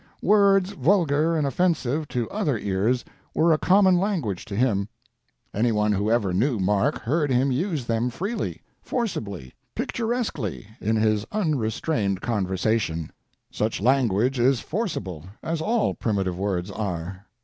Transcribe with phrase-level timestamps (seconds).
[0.23, 3.05] "Words vulgar and offensive to other ears
[3.35, 4.89] were a common language to him.
[5.53, 12.19] Anyone who ever knew Mark heard him use them freely, forcibly, picturesquely in his unrestrained
[12.19, 13.11] conversation.
[13.51, 17.27] Such language is forcible as all primitive words are.